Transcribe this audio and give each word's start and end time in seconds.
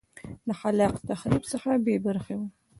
د 0.47 0.49
خلاق 0.59 0.95
تخریب 1.09 1.43
څخه 1.51 1.69
بې 1.85 1.95
برخې 2.05 2.33
وه 2.39 2.47